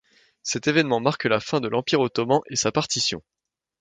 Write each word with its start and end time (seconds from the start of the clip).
Cet 0.41 0.65
événement 0.65 0.99
marque 0.99 1.25
la 1.25 1.39
fin 1.39 1.59
de 1.61 1.67
l'Empire 1.67 1.99
ottoman 1.99 2.39
et 2.49 2.55
sa 2.55 2.71
partition. 2.71 3.21